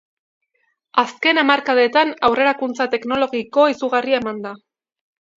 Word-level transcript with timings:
Azken 1.01 1.39
hamarkadetan 1.41 2.13
aurrerakuntza 2.29 2.87
teknologiko 2.93 3.67
izugarria 3.75 4.23
eman 4.23 4.41
da. 4.47 4.55